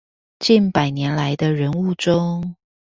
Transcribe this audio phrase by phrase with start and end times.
[0.39, 2.55] 近百年來的人物中